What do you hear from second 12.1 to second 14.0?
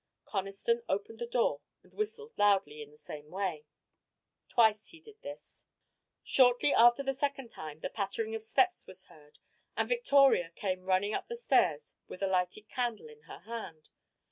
a lighted candle in her hand.